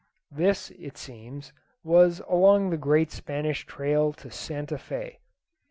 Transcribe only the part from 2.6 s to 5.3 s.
the great Spanish Trail to Santa Fé.